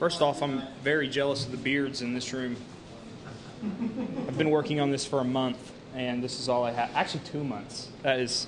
[0.00, 2.56] First off, I'm very jealous of the beards in this room.
[4.26, 6.90] I've been working on this for a month, and this is all I have.
[6.94, 7.90] Actually, two months.
[8.02, 8.46] That is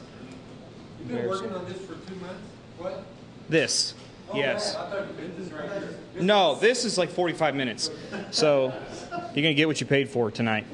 [0.98, 2.40] You've been working on this for two months?
[2.78, 3.04] What?
[3.50, 3.92] this.
[4.30, 4.72] Oh, Yes.
[4.72, 6.22] man, I thought you did this right.
[6.22, 7.90] No, this is like 45 minutes.
[8.30, 8.72] So
[9.12, 10.64] you're going to get what you paid for tonight.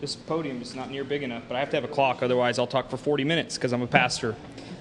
[0.00, 2.58] This podium is not near big enough, but I have to have a clock, otherwise,
[2.58, 4.34] I'll talk for 40 minutes because I'm a pastor,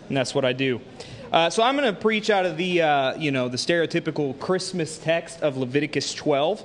[0.08, 0.80] and that's what I do.
[1.36, 4.98] Uh, so I'm going to preach out of the, uh, you know, the stereotypical Christmas
[4.98, 6.64] text of Leviticus 12.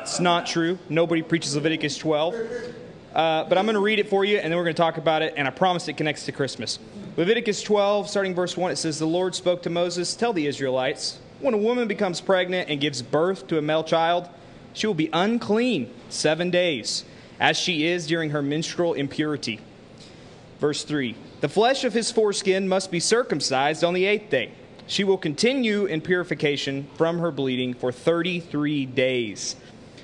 [0.00, 0.80] It's not true.
[0.88, 2.34] Nobody preaches Leviticus 12.
[2.34, 4.96] Uh, but I'm going to read it for you, and then we're going to talk
[4.96, 6.80] about it, and I promise it connects to Christmas.
[7.16, 11.20] Leviticus 12, starting verse 1, it says, The Lord spoke to Moses, Tell the Israelites,
[11.38, 14.28] when a woman becomes pregnant and gives birth to a male child,
[14.72, 17.04] she will be unclean seven days,
[17.38, 19.60] as she is during her menstrual impurity.
[20.62, 24.52] Verse 3 The flesh of his foreskin must be circumcised on the eighth day.
[24.86, 29.56] She will continue in purification from her bleeding for 33 days.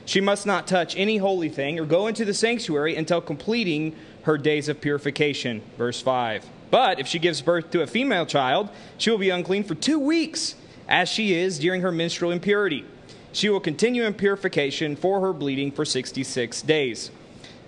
[0.04, 4.36] She must not touch any holy thing or go into the sanctuary until completing her
[4.36, 5.62] days of purification.
[5.76, 6.44] Verse 5.
[6.72, 10.00] But if she gives birth to a female child, she will be unclean for two
[10.00, 10.56] weeks,
[10.88, 12.84] as she is during her menstrual impurity.
[13.32, 17.12] She will continue in purification for her bleeding for 66 days.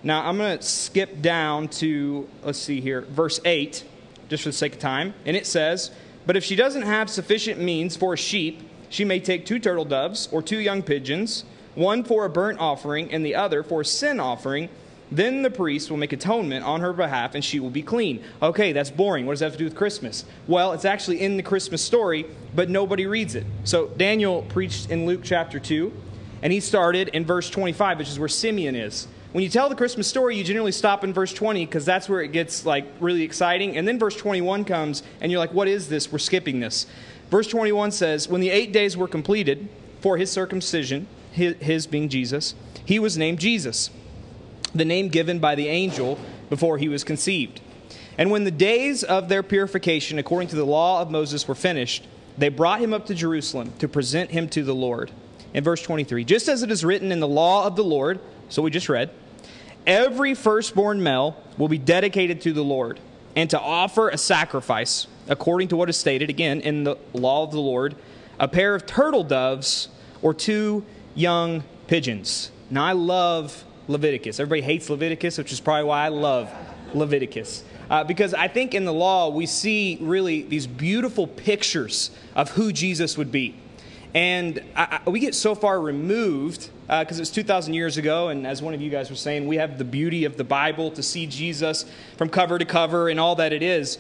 [0.03, 3.85] Now, I'm going to skip down to, let's see here, verse 8,
[4.29, 5.13] just for the sake of time.
[5.27, 5.91] And it says,
[6.27, 9.85] But if she doesn't have sufficient means for a sheep, she may take two turtle
[9.85, 13.85] doves or two young pigeons, one for a burnt offering and the other for a
[13.85, 14.69] sin offering.
[15.13, 18.23] Then the priest will make atonement on her behalf and she will be clean.
[18.41, 19.27] Okay, that's boring.
[19.27, 20.25] What does that have to do with Christmas?
[20.47, 23.45] Well, it's actually in the Christmas story, but nobody reads it.
[23.65, 25.93] So Daniel preached in Luke chapter 2,
[26.43, 29.09] and he started in verse 25, which is where Simeon is.
[29.33, 32.21] When you tell the Christmas story, you generally stop in verse 20 because that's where
[32.21, 33.77] it gets like really exciting.
[33.77, 36.11] And then verse 21 comes, and you're like, what is this?
[36.11, 36.87] We're skipping this.
[37.31, 39.69] Verse 21 says, When the eight days were completed
[40.01, 43.91] for his circumcision, his, his being Jesus, he was named Jesus,
[44.75, 46.19] the name given by the angel
[46.49, 47.61] before he was conceived.
[48.19, 52.05] And when the days of their purification, according to the law of Moses, were finished,
[52.37, 55.13] they brought him up to Jerusalem to present him to the Lord.
[55.55, 58.19] In verse 23, just as it is written in the law of the Lord,
[58.51, 59.11] so we just read,
[59.87, 63.01] every firstborn male will be dedicated to the Lord,
[63.37, 67.53] and to offer a sacrifice, according to what is stated again in the law of
[67.53, 67.97] the Lord,
[68.39, 69.89] a pair of turtle doves
[70.21, 70.85] or two
[71.15, 72.51] young pigeons.
[72.71, 74.41] Now, I love Leviticus.
[74.41, 76.51] Everybody hates Leviticus, which is probably why I love
[76.95, 77.65] Leviticus.
[77.89, 82.73] Uh, because I think in the law we see really these beautiful pictures of who
[82.73, 83.57] Jesus would be.
[84.15, 88.47] And I, I, we get so far removed because uh, it's 2,000 years ago, and
[88.47, 91.03] as one of you guys were saying, we have the beauty of the Bible to
[91.03, 91.85] see Jesus
[92.17, 93.99] from cover to cover and all that it is.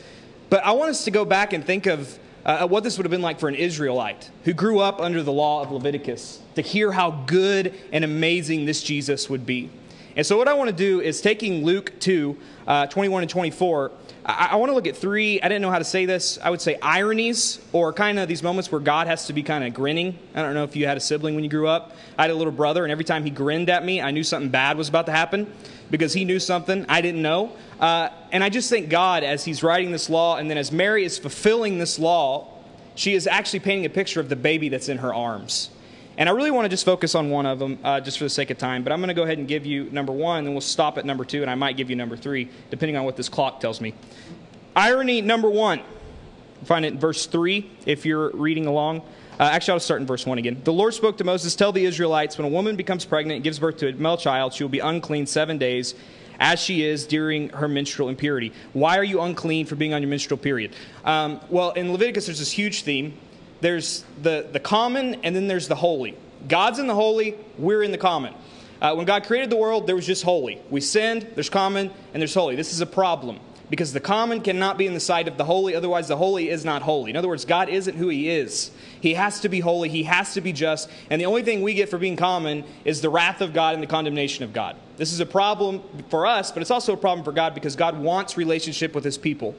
[0.48, 3.10] But I want us to go back and think of uh, what this would have
[3.10, 6.90] been like for an Israelite who grew up under the law of Leviticus to hear
[6.90, 9.70] how good and amazing this Jesus would be.
[10.20, 12.36] And so, what I want to do is taking Luke 2,
[12.66, 13.90] uh, 21 and 24,
[14.26, 16.50] I, I want to look at three, I didn't know how to say this, I
[16.50, 19.72] would say ironies, or kind of these moments where God has to be kind of
[19.72, 20.18] grinning.
[20.34, 21.96] I don't know if you had a sibling when you grew up.
[22.18, 24.50] I had a little brother, and every time he grinned at me, I knew something
[24.50, 25.50] bad was about to happen
[25.90, 27.56] because he knew something I didn't know.
[27.80, 31.06] Uh, and I just thank God as he's writing this law, and then as Mary
[31.06, 32.46] is fulfilling this law,
[32.94, 35.70] she is actually painting a picture of the baby that's in her arms.
[36.20, 38.30] And I really want to just focus on one of them uh, just for the
[38.30, 38.84] sake of time.
[38.84, 41.06] But I'm going to go ahead and give you number one, and we'll stop at
[41.06, 43.80] number two, and I might give you number three, depending on what this clock tells
[43.80, 43.94] me.
[44.76, 45.80] Irony number one.
[46.64, 48.98] Find it in verse three if you're reading along.
[48.98, 50.60] Uh, actually, I'll start in verse 1 again.
[50.62, 53.58] The Lord spoke to Moses Tell the Israelites, when a woman becomes pregnant and gives
[53.58, 55.94] birth to a male child, she will be unclean seven days,
[56.38, 58.52] as she is during her menstrual impurity.
[58.74, 60.76] Why are you unclean for being on your menstrual period?
[61.02, 63.14] Um, well, in Leviticus, there's this huge theme
[63.60, 66.16] there's the, the common and then there's the holy.
[66.48, 68.34] God's in the holy, we're in the common.
[68.80, 70.60] Uh, when God created the world, there was just holy.
[70.70, 72.56] We sinned, there's common, and there's holy.
[72.56, 73.38] This is a problem
[73.70, 76.64] because the common cannot be in the sight of the holy, otherwise, the holy is
[76.64, 77.10] not holy.
[77.10, 78.72] In other words, God isn't who He is.
[79.00, 81.74] He has to be holy, He has to be just, and the only thing we
[81.74, 84.76] get for being common is the wrath of God and the condemnation of God.
[84.96, 87.98] This is a problem for us, but it's also a problem for God because God
[87.98, 89.54] wants relationship with His people.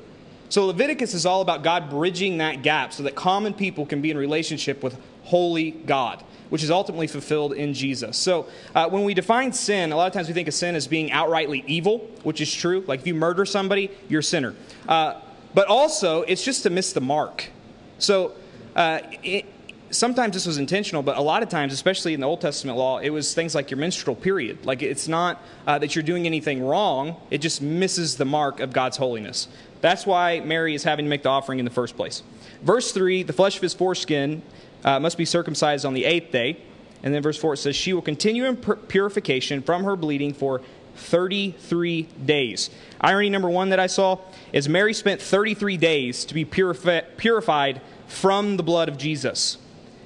[0.52, 4.12] So Leviticus is all about God bridging that gap so that common people can be
[4.12, 8.18] in relationship with holy God, which is ultimately fulfilled in Jesus.
[8.18, 10.90] So uh, when we define sin, a lot of times we think of sin as
[10.90, 12.84] being outrightly evil, which is true.
[12.86, 14.54] Like if you murder somebody, you're a sinner.
[14.90, 15.22] Uh,
[15.54, 17.50] but also, it's just to miss the mark.
[17.98, 18.34] So
[18.76, 19.46] uh, it,
[19.90, 22.98] sometimes this was intentional, but a lot of times, especially in the Old Testament law,
[22.98, 24.66] it was things like your menstrual period.
[24.66, 28.74] Like it's not uh, that you're doing anything wrong, it just misses the mark of
[28.74, 29.48] God's holiness.
[29.82, 32.24] That's why Mary is having to make the offering in the first place.
[32.62, 34.42] Verse 3 the flesh of his foreskin
[34.84, 36.58] uh, must be circumcised on the eighth day.
[37.04, 40.62] And then verse 4 it says, She will continue in purification from her bleeding for
[40.96, 42.70] 33 days.
[43.00, 44.20] Irony number one that I saw
[44.54, 49.58] is Mary spent 33 days to be purifi- purified from the blood of Jesus.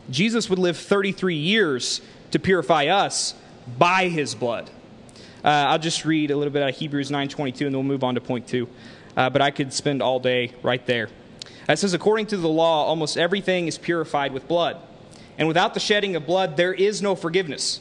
[0.10, 2.02] Jesus would live 33 years
[2.32, 3.34] to purify us
[3.78, 4.70] by his blood.
[5.44, 8.04] Uh, I'll just read a little bit out of Hebrews 9:22, and then we'll move
[8.04, 8.68] on to point two.
[9.16, 11.10] Uh, but I could spend all day right there.
[11.68, 14.78] It says, according to the law, almost everything is purified with blood,
[15.38, 17.80] and without the shedding of blood, there is no forgiveness.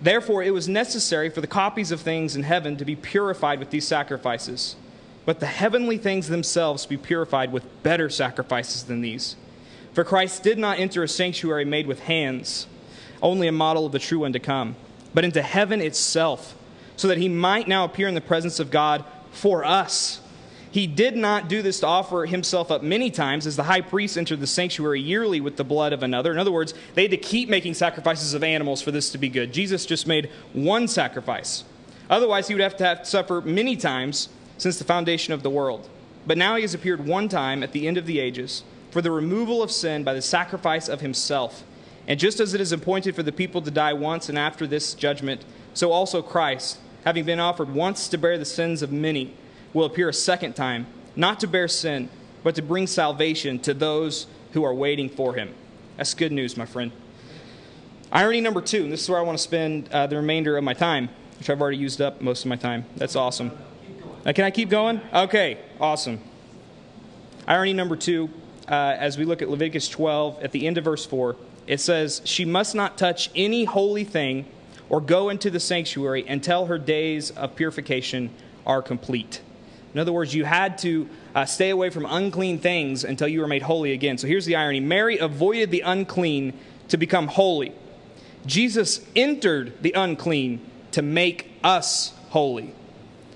[0.00, 3.70] Therefore, it was necessary for the copies of things in heaven to be purified with
[3.70, 4.76] these sacrifices,
[5.24, 9.36] but the heavenly things themselves to be purified with better sacrifices than these.
[9.94, 12.66] For Christ did not enter a sanctuary made with hands,
[13.22, 14.76] only a model of the true one to come,
[15.14, 16.56] but into heaven itself,
[16.96, 20.20] so that he might now appear in the presence of God for us.
[20.74, 24.18] He did not do this to offer himself up many times, as the high priest
[24.18, 26.32] entered the sanctuary yearly with the blood of another.
[26.32, 29.28] In other words, they had to keep making sacrifices of animals for this to be
[29.28, 29.52] good.
[29.52, 31.62] Jesus just made one sacrifice.
[32.10, 35.48] Otherwise, he would have to, have to suffer many times since the foundation of the
[35.48, 35.88] world.
[36.26, 39.12] But now he has appeared one time at the end of the ages for the
[39.12, 41.62] removal of sin by the sacrifice of himself.
[42.08, 44.94] And just as it is appointed for the people to die once and after this
[44.94, 49.34] judgment, so also Christ, having been offered once to bear the sins of many,
[49.74, 52.08] will appear a second time, not to bear sin,
[52.42, 55.52] but to bring salvation to those who are waiting for him.
[55.96, 56.92] That's good news, my friend.
[58.10, 60.64] Irony number two, and this is where I want to spend uh, the remainder of
[60.64, 62.86] my time, which I've already used up most of my time.
[62.96, 63.50] That's awesome.
[64.24, 65.00] Uh, can I keep going?
[65.12, 66.20] Okay, awesome.
[67.46, 68.30] Irony number two,
[68.68, 71.36] uh, as we look at Leviticus 12, at the end of verse 4,
[71.66, 74.46] it says, She must not touch any holy thing
[74.88, 78.30] or go into the sanctuary until her days of purification
[78.64, 79.40] are complete.
[79.94, 83.46] In other words, you had to uh, stay away from unclean things until you were
[83.46, 84.18] made holy again.
[84.18, 86.52] So here's the irony Mary avoided the unclean
[86.88, 87.72] to become holy.
[88.44, 90.60] Jesus entered the unclean
[90.92, 92.74] to make us holy.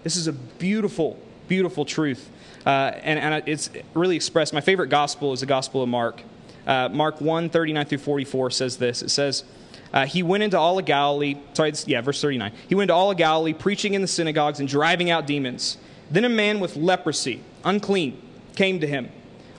[0.03, 2.29] This is a beautiful, beautiful truth.
[2.67, 4.53] Uh, and, and, it's really expressed.
[4.53, 6.23] My favorite gospel is the Gospel of Mark.
[6.67, 9.01] Uh, Mark 1 39 through 44 says this.
[9.01, 9.45] It says,
[9.93, 11.37] uh, he went into all of Galilee.
[11.55, 12.53] Sorry, yeah, verse 39.
[12.69, 15.79] He went to all of Galilee, preaching in the synagogues and driving out demons.
[16.11, 18.21] Then a man with leprosy, unclean,
[18.57, 19.11] came to him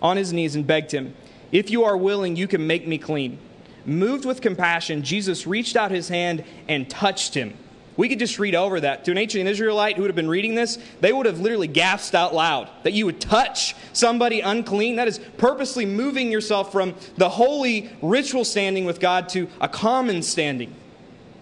[0.01, 1.16] on his knees and begged him,
[1.51, 3.40] If you are willing, you can make me clean.
[3.86, 7.54] Moved with compassion, Jesus reached out his hand and touched him.
[8.00, 9.04] We could just read over that.
[9.06, 12.16] To an ancient Israelite who would have been reading this, they would have literally gasped
[12.16, 14.96] out loud that you would touch somebody unclean.
[14.96, 20.24] That is purposely moving yourself from the holy ritual standing with God to a common
[20.24, 20.74] standing.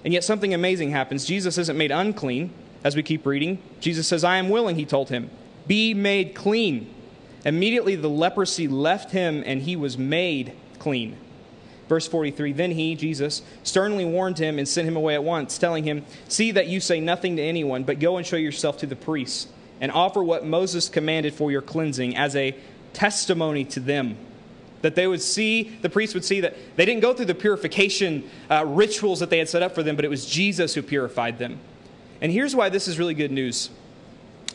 [0.04, 1.26] And yet something amazing happens.
[1.26, 2.52] Jesus isn't made unclean,
[2.84, 5.30] as we keep reading, Jesus says, I am willing, he told him,
[5.68, 6.94] be made clean.
[7.46, 11.18] Immediately the leprosy left him and he was made clean.
[11.88, 15.84] Verse 43 Then he, Jesus, sternly warned him and sent him away at once, telling
[15.84, 18.96] him, See that you say nothing to anyone, but go and show yourself to the
[18.96, 19.48] priests,
[19.80, 22.56] and offer what Moses commanded for your cleansing as a
[22.94, 24.18] testimony to them.
[24.82, 28.30] That they would see, the priests would see that they didn't go through the purification
[28.50, 31.40] uh, rituals that they had set up for them, but it was Jesus who purified
[31.40, 31.60] them.
[32.22, 33.70] And here's why this is really good news.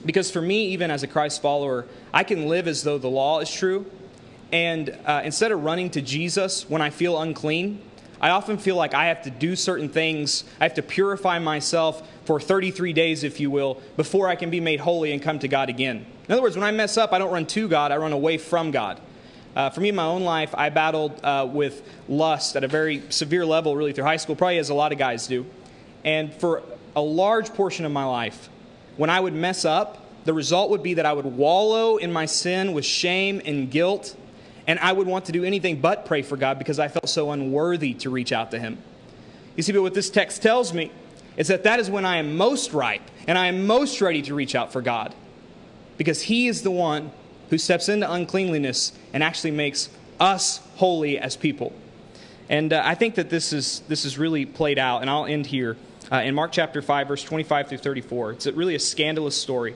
[0.05, 3.41] Because for me, even as a Christ follower, I can live as though the law
[3.41, 3.87] is true.
[4.51, 7.81] And uh, instead of running to Jesus when I feel unclean,
[8.21, 10.45] I often feel like I have to do certain things.
[10.61, 14.61] I have to purify myself for 33 days, if you will, before I can be
[14.61, 16.07] made holy and come to God again.
[16.29, 18.39] In other words, when I mess up, I don't run to God, I run away
[18.39, 19.01] from God.
[19.57, 23.03] Uh, for me in my own life, I battled uh, with lust at a very
[23.11, 25.45] severe level, really, through high school, probably as a lot of guys do.
[26.05, 26.63] And for
[26.95, 28.49] a large portion of my life,
[28.97, 32.27] when I would mess up, the result would be that I would wallow in my
[32.27, 34.17] sin with shame and guilt,
[34.67, 37.33] and I would want to do anything but pray for God because I felt so
[37.33, 38.79] unworthy to reach out to Him.
[39.57, 40.93] You see, but what this text tells me
[41.37, 44.35] is that that is when I am most ripe and I am most ready to
[44.35, 45.15] reach out for God
[45.99, 47.11] because He is the one
[47.51, 51.73] who steps into uncleanliness and actually makes us holy as people.
[52.49, 55.47] And uh, I think that this is, this is really played out, and I'll end
[55.47, 55.77] here
[56.13, 58.33] uh, in Mark chapter 5, verse 25 through 34.
[58.33, 59.75] It's really a scandalous story.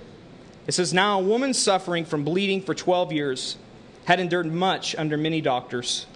[0.67, 3.57] It says, Now a woman suffering from bleeding for 12 years
[4.05, 6.07] had endured much under many doctors.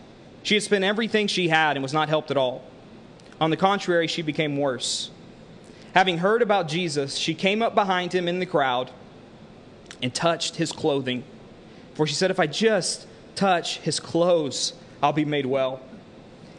[0.42, 2.62] She had spent everything she had and was not helped at all.
[3.40, 5.10] On the contrary, she became worse.
[5.94, 8.90] Having heard about Jesus, she came up behind him in the crowd
[10.02, 11.24] and touched his clothing.
[11.94, 15.80] For she said, If I just touch his clothes, I'll be made well.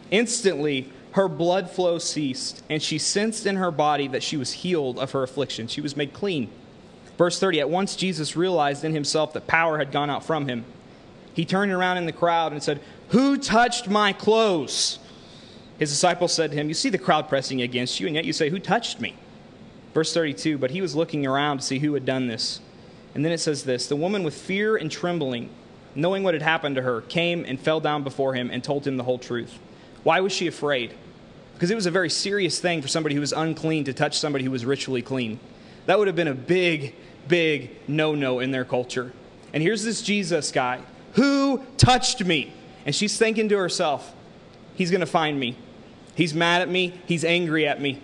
[0.10, 4.98] Instantly, her blood flow ceased, and she sensed in her body that she was healed
[4.98, 5.68] of her affliction.
[5.68, 6.50] She was made clean.
[7.18, 10.64] Verse 30 At once Jesus realized in himself that power had gone out from him.
[11.34, 15.00] He turned around in the crowd and said, Who touched my clothes?
[15.78, 18.34] His disciples said to him, You see the crowd pressing against you, and yet you
[18.34, 19.16] say, Who touched me?
[19.94, 22.62] Verse 32 But he was looking around to see who had done this.
[23.14, 25.50] And then it says this The woman with fear and trembling,
[25.94, 28.98] knowing what had happened to her, came and fell down before him and told him
[28.98, 29.60] the whole truth.
[30.04, 30.94] Why was she afraid?
[31.54, 34.44] Because it was a very serious thing for somebody who was unclean to touch somebody
[34.44, 35.40] who was ritually clean.
[35.86, 36.96] That would have been a big,
[37.28, 39.12] big no no in their culture.
[39.54, 40.82] And here's this Jesus guy
[41.14, 42.54] Who touched me?
[42.86, 44.14] And she's thinking to herself,
[44.76, 45.56] He's going to find me.
[46.16, 47.00] He's mad at me.
[47.06, 48.02] He's angry at me.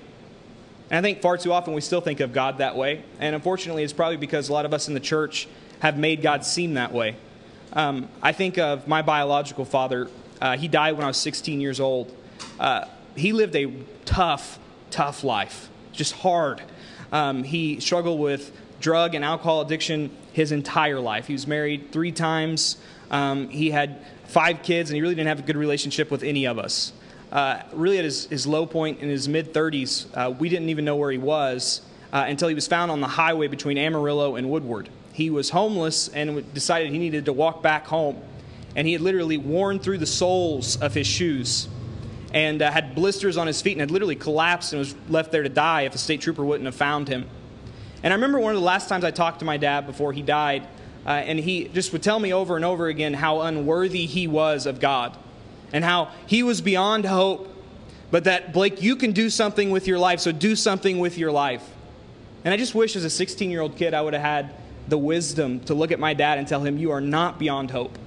[0.90, 3.04] And I think far too often we still think of God that way.
[3.20, 5.48] And unfortunately, it's probably because a lot of us in the church
[5.80, 7.16] have made God seem that way.
[7.74, 10.10] Um, I think of my biological father.
[10.42, 12.16] Uh, he died when I was 16 years old.
[12.60, 13.72] Uh, he lived a
[14.06, 14.60] tough,
[14.92, 16.62] tough life, just hard.
[17.12, 21.28] Um, he struggled with drug and alcohol addiction his entire life.
[21.28, 22.78] He was married three times.
[23.10, 26.46] Um, he had five kids, and he really didn't have a good relationship with any
[26.46, 26.94] of us
[27.32, 30.86] uh, really at his, his, low point in his mid 30s, uh, we didn't even
[30.86, 31.82] know where he was
[32.14, 34.90] uh, until he was found on the highway between Amarillo and Woodward.
[35.14, 38.22] He was homeless and decided he needed to walk back home.
[38.78, 41.68] And he had literally worn through the soles of his shoes
[42.34, 45.44] and uh, had blisters on his feet and had literally collapsed and was left there
[45.44, 47.28] to die if a state trooper wouldn't have found him.
[48.04, 50.22] And I remember one of the last times I talked to my dad before he
[50.22, 50.68] died,
[51.06, 54.66] uh, and he just would tell me over and over again how unworthy he was
[54.66, 55.18] of God
[55.74, 57.50] and how he was beyond hope,
[58.12, 61.32] but that, Blake, you can do something with your life, so do something with your
[61.32, 61.68] life.
[62.46, 64.56] And I just wish as a 16 year old kid I would have had
[64.88, 67.98] the wisdom to look at my dad and tell him, You are not beyond hope.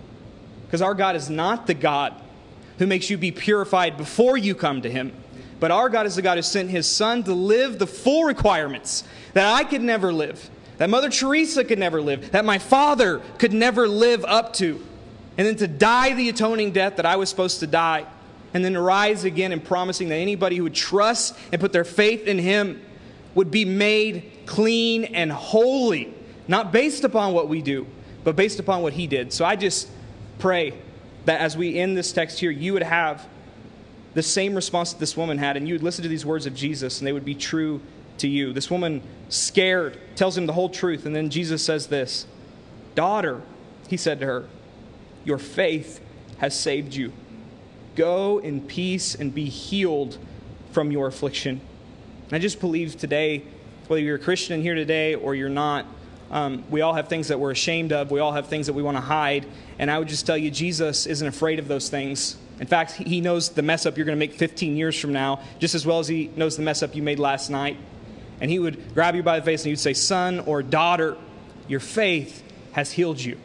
[0.70, 2.14] Because our God is not the God
[2.78, 5.12] who makes you be purified before you come to him.
[5.58, 9.02] But our God is the God who sent his son to live the full requirements
[9.32, 10.48] that I could never live,
[10.78, 14.80] that Mother Teresa could never live, that my father could never live up to
[15.40, 18.04] and then to die the atoning death that I was supposed to die,
[18.52, 21.84] and then to rise again and promising that anybody who would trust and put their
[21.84, 22.82] faith in Him
[23.34, 26.12] would be made clean and holy,
[26.46, 27.86] not based upon what we do,
[28.22, 29.32] but based upon what He did.
[29.32, 29.88] So I just
[30.40, 30.74] pray
[31.26, 33.26] that as we end this text here, you would have
[34.14, 36.54] the same response that this woman had, and you would listen to these words of
[36.54, 37.80] Jesus, and they would be true
[38.18, 38.52] to you.
[38.52, 42.26] This woman, scared, tells him the whole truth, and then Jesus says this
[42.94, 43.42] Daughter,
[43.88, 44.48] he said to her,
[45.24, 46.00] your faith
[46.38, 47.12] has saved you.
[47.96, 50.18] Go in peace and be healed
[50.72, 51.60] from your affliction.
[52.26, 53.42] And I just believe today,
[53.88, 55.84] whether you're a Christian here today or you're not,
[56.30, 58.10] um, we all have things that we're ashamed of.
[58.10, 59.46] We all have things that we want to hide.
[59.78, 62.36] And I would just tell you, Jesus isn't afraid of those things.
[62.60, 65.40] In fact, he knows the mess up you're going to make 15 years from now,
[65.58, 67.76] just as well as he knows the mess up you made last night.
[68.40, 71.16] And he would grab you by the face and he'd say, Son or daughter,
[71.68, 73.36] your faith has healed you.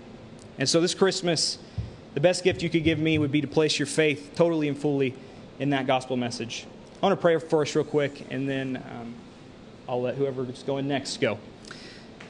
[0.57, 1.57] And so this Christmas,
[2.13, 4.77] the best gift you could give me would be to place your faith totally and
[4.77, 5.15] fully
[5.59, 6.65] in that gospel message.
[7.01, 9.15] I want to pray for us real quick, and then um,
[9.87, 11.39] I'll let whoever's going next go.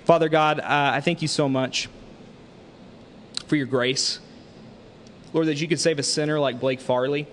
[0.06, 1.90] Father God, uh, I thank you so much
[3.48, 4.20] for your grace.
[5.34, 7.26] Lord, that you could save a sinner like Blake Farley.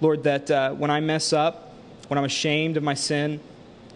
[0.00, 1.74] Lord, that uh, when I mess up,
[2.08, 3.38] when I'm ashamed of my sin,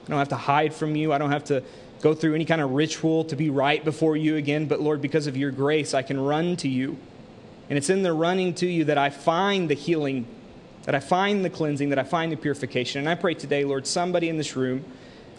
[0.04, 1.14] I don't have to hide from you.
[1.14, 1.62] I don't have to
[2.02, 4.66] go through any kind of ritual to be right before you again.
[4.66, 6.98] But Lord, because of your grace, I can run to you.
[7.70, 10.26] And it's in the running to you that I find the healing,
[10.82, 12.98] that I find the cleansing, that I find the purification.
[12.98, 14.84] And I pray today, Lord, somebody in this room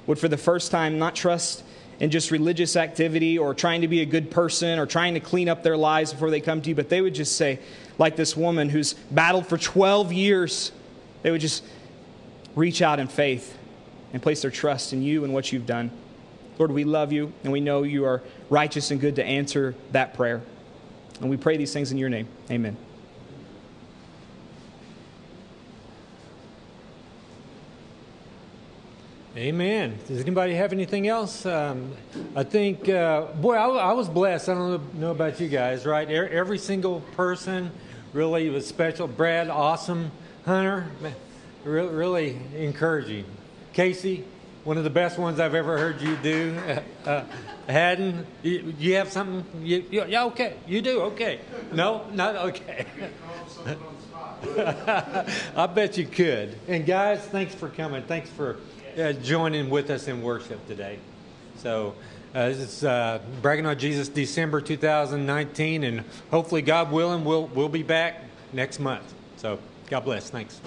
[0.07, 1.63] would for the first time not trust
[2.01, 5.47] in just religious activity or trying to be a good person or trying to clean
[5.47, 7.59] up their lives before they come to you, but they would just say,
[7.99, 10.71] like this woman who's battled for 12 years,
[11.21, 11.63] they would just
[12.55, 13.55] reach out in faith
[14.13, 15.91] and place their trust in you and what you've done.
[16.57, 20.15] Lord, we love you and we know you are righteous and good to answer that
[20.15, 20.41] prayer.
[21.19, 22.27] And we pray these things in your name.
[22.49, 22.77] Amen.
[29.41, 29.97] Amen.
[30.07, 31.47] Does anybody have anything else?
[31.47, 31.93] Um,
[32.35, 34.49] I think, uh, boy, I, I, was blessed.
[34.49, 36.07] I don't know about you guys, right?
[36.07, 37.71] Every single person
[38.13, 39.07] really was special.
[39.07, 40.11] Brad, awesome.
[40.45, 40.91] Hunter,
[41.63, 43.25] really, really encouraging.
[43.73, 44.25] Casey,
[44.63, 46.55] one of the best ones I've ever heard you do.
[47.03, 47.23] Uh, uh,
[47.67, 49.43] Haddon, you, you, have something?
[49.65, 50.53] You, you, yeah, okay.
[50.67, 51.39] You do, okay.
[51.71, 52.85] No, not okay.
[55.55, 56.55] I bet you could.
[56.67, 58.03] And guys, thanks for coming.
[58.03, 58.57] Thanks for
[58.97, 60.99] uh, joining with us in worship today.
[61.57, 61.95] So,
[62.33, 67.69] uh, this is uh, Bragging on Jesus December 2019, and hopefully, God willing, we'll, we'll
[67.69, 69.13] be back next month.
[69.37, 70.29] So, God bless.
[70.29, 70.61] Thanks.